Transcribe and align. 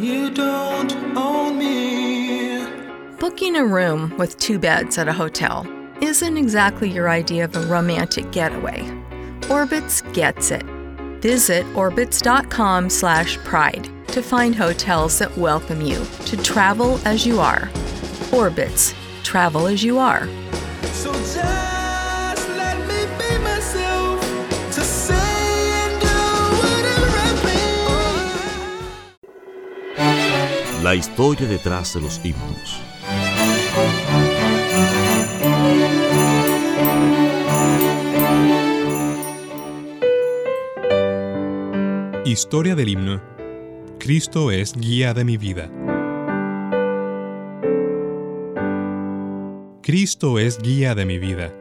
You 0.00 0.30
don't 0.30 0.90
own 1.14 1.58
me. 1.58 2.64
Booking 3.18 3.56
a 3.56 3.66
room 3.66 4.16
with 4.16 4.38
two 4.38 4.58
beds 4.58 4.96
at 4.96 5.08
a 5.08 5.12
hotel 5.12 5.66
isn't 6.00 6.38
exactly 6.38 6.88
your 6.88 7.10
idea 7.10 7.44
of 7.44 7.54
a 7.54 7.66
romantic 7.66 8.32
getaway. 8.32 8.80
Orbitz 9.50 10.00
gets 10.14 10.50
it. 10.50 10.64
Visit 11.20 11.66
orbitz.com/pride 11.74 13.90
to 14.08 14.22
find 14.22 14.54
hotels 14.54 15.18
that 15.18 15.36
welcome 15.36 15.82
you 15.82 16.02
to 16.24 16.36
travel 16.38 16.98
as 17.04 17.26
you 17.26 17.38
are. 17.38 17.68
Orbitz, 18.32 18.94
travel 19.22 19.66
as 19.66 19.84
you 19.84 19.98
are. 19.98 20.26
So 20.94 21.12
La 30.90 30.96
historia 30.96 31.46
detrás 31.46 31.94
de 31.94 32.00
los 32.00 32.20
himnos. 32.24 32.80
Historia 42.24 42.74
del 42.74 42.88
himno. 42.88 43.20
Cristo 44.00 44.50
es 44.50 44.74
guía 44.74 45.14
de 45.14 45.24
mi 45.24 45.36
vida. 45.36 45.70
Cristo 49.82 50.40
es 50.40 50.58
guía 50.58 50.96
de 50.96 51.04
mi 51.06 51.20
vida. 51.20 51.52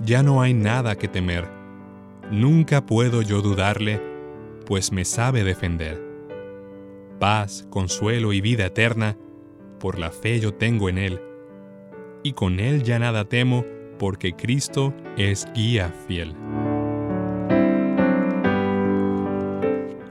Ya 0.00 0.24
no 0.24 0.42
hay 0.42 0.54
nada 0.54 0.96
que 0.96 1.06
temer. 1.06 1.46
Nunca 2.32 2.84
puedo 2.84 3.22
yo 3.22 3.42
dudarle, 3.42 4.02
pues 4.66 4.90
me 4.90 5.04
sabe 5.04 5.44
defender. 5.44 6.05
Paz, 7.18 7.66
consuelo 7.70 8.32
y 8.32 8.40
vida 8.40 8.66
eterna, 8.66 9.16
por 9.80 9.98
la 9.98 10.10
fe 10.10 10.40
yo 10.40 10.54
tengo 10.54 10.88
en 10.88 10.98
Él. 10.98 11.20
Y 12.22 12.32
con 12.32 12.60
Él 12.60 12.82
ya 12.82 12.98
nada 12.98 13.24
temo, 13.26 13.64
porque 13.98 14.34
Cristo 14.34 14.92
es 15.16 15.46
guía 15.54 15.92
fiel. 16.06 16.34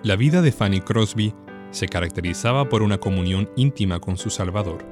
La 0.03 0.16
vida 0.16 0.42
de 0.42 0.52
Fanny 0.52 0.81
Crosby 0.81 1.33
se 1.72 1.88
caracterizaba 1.88 2.70
por 2.70 2.83
una 2.83 3.00
comunión 3.00 3.50
íntima 3.56 4.00
con 4.00 4.17
su 4.17 4.30
Salvador. 4.30 4.86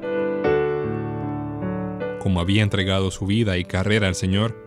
Como 2.19 2.39
había 2.39 2.64
entregado 2.64 3.11
su 3.11 3.25
vida 3.25 3.58
y 3.58 3.64
carrera 3.64 4.08
al 4.08 4.16
Señor, 4.16 4.58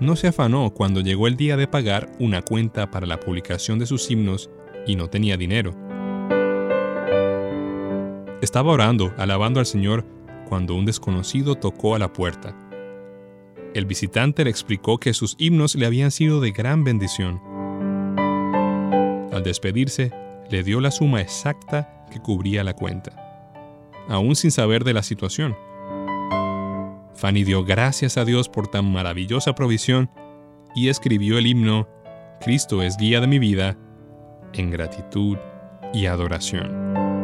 no 0.00 0.16
se 0.16 0.28
afanó 0.28 0.70
cuando 0.74 1.00
llegó 1.00 1.26
el 1.26 1.36
día 1.36 1.56
de 1.56 1.68
pagar 1.68 2.10
una 2.18 2.42
cuenta 2.42 2.90
para 2.90 3.06
la 3.06 3.20
publicación 3.20 3.78
de 3.78 3.86
sus 3.86 4.10
himnos 4.10 4.50
y 4.86 4.96
no 4.96 5.08
tenía 5.08 5.36
dinero. 5.36 5.74
Estaba 8.44 8.72
orando, 8.72 9.14
alabando 9.16 9.58
al 9.58 9.64
Señor, 9.64 10.04
cuando 10.46 10.74
un 10.74 10.84
desconocido 10.84 11.54
tocó 11.54 11.94
a 11.94 11.98
la 11.98 12.12
puerta. 12.12 12.54
El 13.72 13.86
visitante 13.86 14.44
le 14.44 14.50
explicó 14.50 14.98
que 14.98 15.14
sus 15.14 15.34
himnos 15.38 15.76
le 15.76 15.86
habían 15.86 16.10
sido 16.10 16.42
de 16.42 16.50
gran 16.50 16.84
bendición. 16.84 17.40
Al 19.32 19.42
despedirse, 19.42 20.12
le 20.50 20.62
dio 20.62 20.82
la 20.82 20.90
suma 20.90 21.22
exacta 21.22 22.04
que 22.12 22.20
cubría 22.20 22.62
la 22.64 22.74
cuenta, 22.74 23.54
aún 24.10 24.36
sin 24.36 24.50
saber 24.50 24.84
de 24.84 24.92
la 24.92 25.02
situación. 25.02 25.56
Fanny 27.14 27.44
dio 27.44 27.64
gracias 27.64 28.18
a 28.18 28.26
Dios 28.26 28.50
por 28.50 28.68
tan 28.68 28.92
maravillosa 28.92 29.54
provisión 29.54 30.10
y 30.74 30.88
escribió 30.88 31.38
el 31.38 31.46
himno 31.46 31.88
Cristo 32.42 32.82
es 32.82 32.98
guía 32.98 33.22
de 33.22 33.26
mi 33.26 33.38
vida 33.38 33.78
en 34.52 34.70
gratitud 34.70 35.38
y 35.94 36.04
adoración. 36.04 37.23